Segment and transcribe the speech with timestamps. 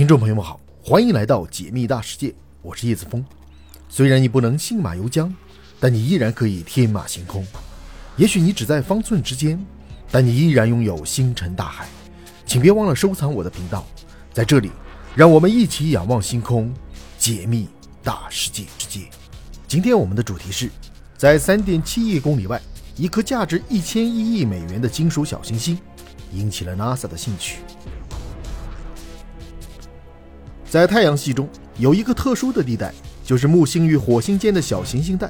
[0.00, 3.22] 听众朋友们好，欢迎来到解密大世界，我是叶子峰。
[3.90, 5.30] 虽然你不能信马由缰，
[5.78, 7.46] 但你依然可以天马行空。
[8.16, 9.62] 也许你只在方寸之间，
[10.10, 11.86] 但你依然拥有星辰大海。
[12.46, 13.84] 请别忘了收藏我的频道，
[14.32, 14.70] 在这里，
[15.14, 16.72] 让我们一起仰望星空，
[17.18, 17.68] 解密
[18.02, 19.06] 大世界之界。
[19.68, 20.70] 今天我们的主题是，
[21.18, 22.58] 在三点七亿公里外，
[22.96, 25.78] 一颗价值一千一亿美元的金属小行星，
[26.32, 27.58] 引起了 NASA 的兴趣。
[30.70, 31.48] 在太阳系中
[31.78, 35.28] 有一个特殊的地带，就是木星与火星间的小行星带。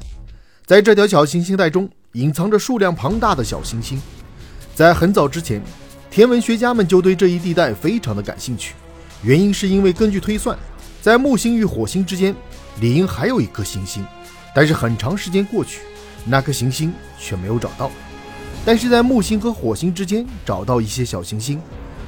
[0.67, 3.99] 在这条小行星带中，隐藏着数量庞大的小行星。
[4.75, 5.59] 在很早之前，
[6.11, 8.75] 天文学家们就对这一地带非常的感兴趣。
[9.23, 10.55] 原因是因为根据推算，
[11.01, 12.35] 在木星与火星之间，
[12.79, 14.05] 理应还有一颗行星。
[14.53, 15.81] 但是很长时间过去，
[16.23, 17.89] 那颗行星却没有找到。
[18.63, 21.59] 但是在木星和火星之间找到一些小行星。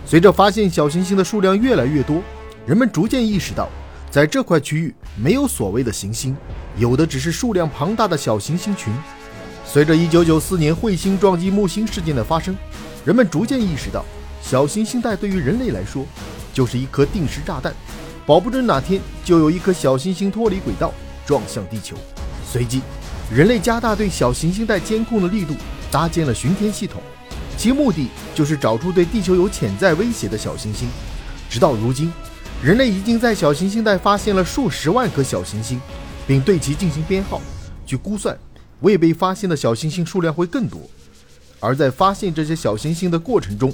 [0.06, 2.22] 随着发现小行星的数量越来越多。
[2.66, 3.68] 人们逐渐意识到，
[4.10, 6.34] 在这块区域没有所谓的行星，
[6.78, 8.94] 有的只是数量庞大的小行星群。
[9.66, 12.56] 随着1994年彗星撞击木星事件的发生，
[13.04, 14.06] 人们逐渐意识到，
[14.42, 16.06] 小行星带对于人类来说
[16.54, 17.74] 就是一颗定时炸弹，
[18.26, 20.94] 保不准哪天就有一颗小行星脱离轨道
[21.26, 21.98] 撞向地球。
[22.50, 22.82] 随即，
[23.30, 25.54] 人类加大对小行星带监控的力度，
[25.92, 27.02] 搭建了巡天系统，
[27.58, 30.88] 其目的就是找出对地球有潜在威胁的小行星。
[31.50, 32.10] 直到如今。
[32.64, 35.82] 人类已经在小行星带发现了数十万颗小行星，
[36.26, 37.42] 并对其进行编号。
[37.86, 38.40] 据估算，
[38.80, 40.80] 未被发现的小行星数量会更多。
[41.60, 43.74] 而在发现这些小行星的过程中，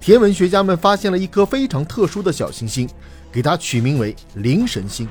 [0.00, 2.88] 天文学家们发现了一颗非常特殊的小行星，
[3.32, 5.08] 给它取名为灵神星。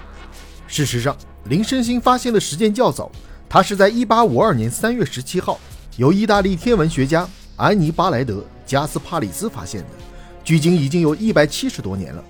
[0.66, 1.14] 事实上，
[1.50, 3.12] 灵神星发现的时间较早，
[3.50, 5.60] 它是在1852年3月17号
[5.98, 9.88] 由意大利天文学家安妮·巴莱德·加斯帕里斯发现的，
[10.46, 12.24] 距今已经有一百七十多年了。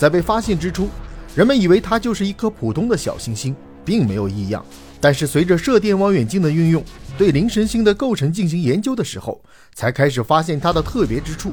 [0.00, 0.88] 在被发现之初，
[1.34, 3.54] 人们以为它就是一颗普通的小行星，
[3.84, 4.64] 并没有异样。
[4.98, 6.82] 但是随着射电望远镜的运用，
[7.18, 9.38] 对灵神星的构成进行研究的时候，
[9.74, 11.52] 才开始发现它的特别之处。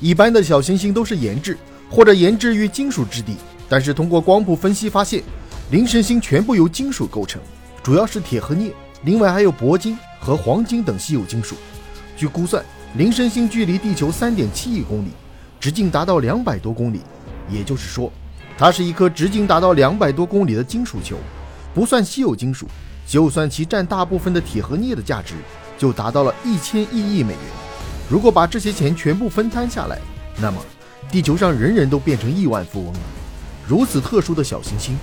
[0.00, 1.56] 一般的小行星都是岩质
[1.88, 3.36] 或者岩质与金属质地，
[3.68, 5.22] 但是通过光谱分析发现，
[5.70, 7.40] 灵神星全部由金属构成，
[7.80, 8.72] 主要是铁和镍，
[9.04, 11.54] 另外还有铂金和黄金等稀有金属。
[12.16, 12.64] 据估算，
[12.98, 15.10] 灵神星距离地球三点七亿公里，
[15.60, 17.00] 直径达到两百多公里。
[17.48, 18.10] 也就是说，
[18.56, 21.16] 它是一颗直径达到两百多公里的金属球，
[21.74, 22.66] 不算稀有金属，
[23.06, 25.34] 就算其占大部分的铁和镍的价值，
[25.76, 27.42] 就达到了一千亿亿美元。
[28.08, 29.98] 如果把这些钱全部分摊下来，
[30.40, 30.58] 那么
[31.10, 33.00] 地球上人人都变成亿万富翁了。
[33.66, 34.96] 如此特殊的小行星，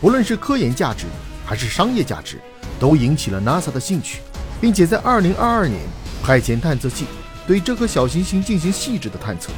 [0.00, 1.06] 不论是科研价值
[1.46, 2.40] 还是商业价值，
[2.80, 4.20] 都引起了 NASA 的兴趣，
[4.60, 5.80] 并且在二零二二年
[6.22, 7.06] 派遣探测器
[7.46, 9.52] 对这颗小行星进行细致的探测。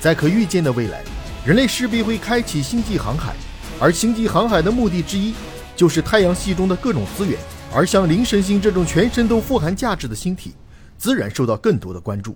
[0.00, 1.02] 在可预见的未来。
[1.44, 3.34] 人类势必会开启星际航海，
[3.78, 5.34] 而星际航海的目的之一
[5.76, 7.38] 就是太阳系中的各种资源。
[7.70, 10.54] 而像灵神星这种全身都富含价值的星体，
[10.96, 12.34] 自然受到更多的关注。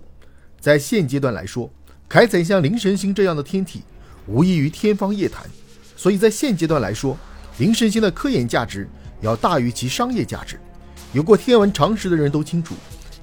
[0.59, 1.67] 在现阶段来说，
[2.07, 3.81] 开采像灵神星这样的天体，
[4.27, 5.43] 无异于天方夜谭。
[5.95, 7.17] 所以在现阶段来说，
[7.57, 8.87] 灵神星的科研价值
[9.21, 10.59] 要大于其商业价值。
[11.13, 12.75] 有过天文常识的人都清楚，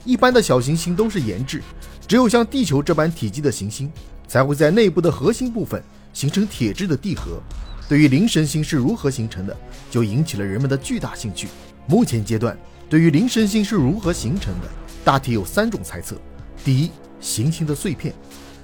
[0.05, 1.63] 一般的小行星都是岩质，
[2.09, 3.89] 只有像地球这般体积的行星。
[4.26, 5.82] 才会在内部的核心部分
[6.12, 7.41] 形成铁质的地核。
[7.88, 9.56] 对于灵神星是如何形成的，
[9.91, 11.48] 就引起了人们的巨大兴趣。
[11.87, 14.69] 目前阶段，对于灵神星是如何形成的，
[15.04, 16.16] 大体有三种猜测。
[16.64, 18.12] 第一，行星的碎片，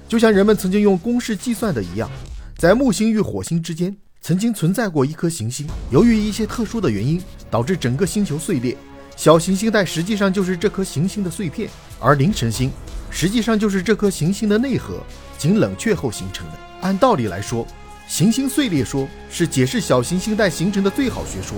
[0.09, 2.09] 就像人们曾经用公式计算的一样，
[2.57, 8.75] 在木星与火星之间曾经存在过一颗行星，由于一些特殊的原因，导致整个星球碎裂。
[9.15, 11.69] 小行星带实际上就是这颗行星的碎片，
[11.99, 12.69] 而灵神星
[13.13, 15.01] 实际上就是这颗行星的内核。
[15.37, 16.53] 经冷却后形成的。
[16.79, 17.67] 按道理来说，
[18.07, 21.57] 行星碎裂说是解释小行星带形成的最好学说。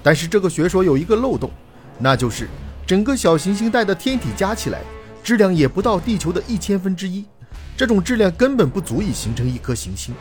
[0.00, 1.50] 但是这个学说有一个漏洞，
[1.98, 2.48] 那就是
[2.86, 4.78] 整个小行星带的天体加起来
[5.24, 7.24] 质量也不到地球的一千分之一，
[7.76, 10.14] 这种质量根本不足以形成一颗行星。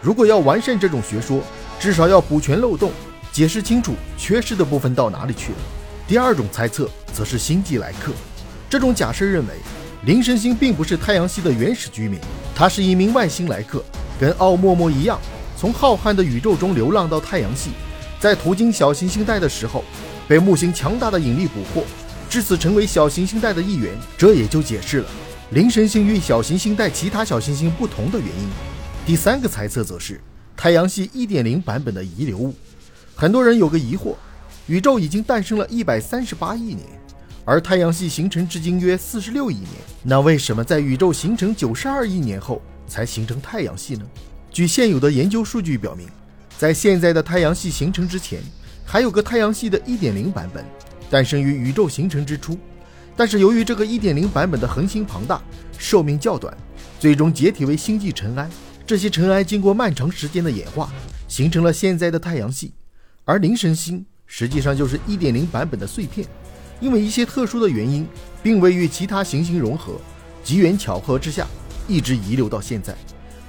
[0.00, 1.42] 如果要完善这种学说，
[1.80, 2.92] 至少要补全漏洞，
[3.32, 5.58] 解释清楚缺失的部分到哪里去了。
[6.06, 8.12] 第二种猜测则是星际来客，
[8.70, 9.54] 这种假设认为。
[10.06, 12.20] 灵神星并不是太阳系的原始居民，
[12.54, 13.82] 它是一名外星来客，
[14.20, 15.18] 跟奥莫莫一样，
[15.56, 17.70] 从浩瀚的宇宙中流浪到太阳系，
[18.20, 19.82] 在途经小行星带的时候，
[20.28, 21.86] 被木星强大的引力捕获，
[22.28, 23.94] 至此成为小行星带的一员。
[24.18, 25.06] 这也就解释了
[25.52, 28.48] 灵神星与小行星带其他小行星不同的原因。
[29.06, 30.20] 第三个猜测则是
[30.54, 32.54] 太阳系1.0版本的遗留物。
[33.14, 34.16] 很多人有个疑惑：
[34.66, 36.80] 宇宙已经诞生了一百三十八亿年。
[37.44, 39.68] 而太阳系形成至今约四十六亿年，
[40.02, 44.04] 那为什么在宇宙形成九十二亿年后才形成太阳系呢？
[44.50, 46.08] 据现有的研究数据表明，
[46.56, 48.40] 在现在的太阳系形成之前，
[48.84, 50.64] 还有个太阳系的1.0版本，
[51.10, 52.56] 诞生于宇宙形成之初。
[53.16, 55.42] 但是由于这个1.0版本的恒星庞大，
[55.78, 56.56] 寿命较短，
[56.98, 58.48] 最终解体为星际尘埃。
[58.86, 60.90] 这些尘埃经过漫长时间的演化，
[61.28, 62.72] 形成了现在的太阳系。
[63.24, 66.26] 而灵神星实际上就是1.0版本的碎片，
[66.80, 68.06] 因为一些特殊的原因，
[68.42, 69.94] 并未与其他行星融合，
[70.42, 71.46] 机缘巧合之下，
[71.88, 72.94] 一直遗留到现在。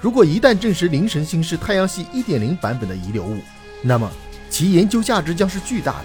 [0.00, 3.38] 如果一旦证实灵神星是太阳系1.0版本的遗留物，
[3.82, 4.10] 那么
[4.48, 6.04] 其研究价值将是巨大的。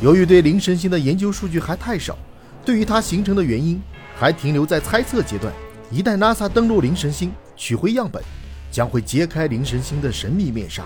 [0.00, 2.18] 由于对灵神星的研究数据还太少。
[2.64, 3.82] 对于它形成的原因，
[4.16, 5.52] 还停留在猜测阶段。
[5.90, 8.22] 一旦 NASA 登陆灵神星，取回样本，
[8.70, 10.84] 将会揭开灵神星的神秘面纱。